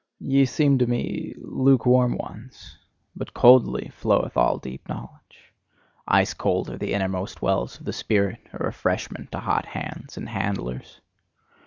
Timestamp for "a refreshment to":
8.51-9.39